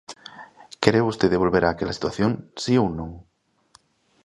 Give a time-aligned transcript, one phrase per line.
[0.81, 3.11] ¿Quere vostede volver a aquela situación?, ¿si ou non?